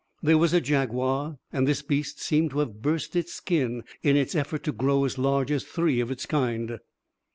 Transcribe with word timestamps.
There 0.23 0.39
was 0.39 0.51
a 0.51 0.59
jaguar, 0.59 1.37
and 1.53 1.67
this 1.67 1.83
beast 1.83 2.19
seemed 2.19 2.49
to 2.49 2.59
have 2.61 2.81
burst 2.81 3.15
its 3.15 3.35
skin 3.35 3.83
in 4.01 4.15
its 4.17 4.33
effort 4.33 4.63
to 4.63 4.71
grow 4.71 5.05
as 5.05 5.19
large 5.19 5.51
as 5.51 5.63
three 5.63 5.99
of 5.99 6.09
its 6.09 6.25
kind. 6.25 6.79